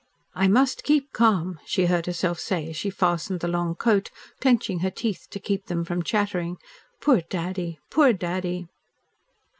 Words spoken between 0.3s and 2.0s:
"I must keep calm," she